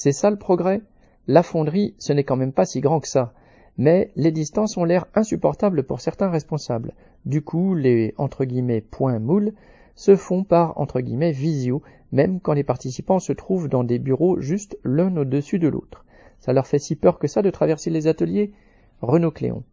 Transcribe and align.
C'est 0.00 0.12
ça 0.12 0.30
le 0.30 0.36
progrès 0.36 0.80
La 1.26 1.42
fonderie, 1.42 1.96
ce 1.98 2.12
n'est 2.12 2.22
quand 2.22 2.36
même 2.36 2.52
pas 2.52 2.64
si 2.64 2.80
grand 2.80 3.00
que 3.00 3.08
ça. 3.08 3.32
Mais 3.78 4.12
les 4.14 4.30
distances 4.30 4.76
ont 4.76 4.84
l'air 4.84 5.06
insupportables 5.16 5.82
pour 5.82 6.00
certains 6.00 6.30
responsables. 6.30 6.92
Du 7.26 7.42
coup, 7.42 7.74
les 7.74 8.14
entre 8.16 8.44
guillemets 8.44 8.80
points 8.80 9.18
moules 9.18 9.54
se 9.96 10.14
font 10.14 10.44
par 10.44 10.78
entre 10.78 11.00
guillemets 11.00 11.32
visio, 11.32 11.82
même 12.12 12.38
quand 12.38 12.52
les 12.52 12.62
participants 12.62 13.18
se 13.18 13.32
trouvent 13.32 13.68
dans 13.68 13.82
des 13.82 13.98
bureaux 13.98 14.38
juste 14.38 14.78
l'un 14.84 15.16
au-dessus 15.16 15.58
de 15.58 15.66
l'autre. 15.66 16.04
Ça 16.38 16.52
leur 16.52 16.68
fait 16.68 16.78
si 16.78 16.94
peur 16.94 17.18
que 17.18 17.26
ça 17.26 17.42
de 17.42 17.50
traverser 17.50 17.90
les 17.90 18.06
ateliers? 18.06 18.52
Renaud 19.02 19.32
Cléon. 19.32 19.64